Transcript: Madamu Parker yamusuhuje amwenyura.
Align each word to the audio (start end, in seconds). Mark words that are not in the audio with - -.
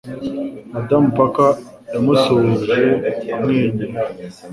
Madamu 0.73 1.07
Parker 1.15 1.51
yamusuhuje 1.93 2.75
amwenyura. 3.35 3.99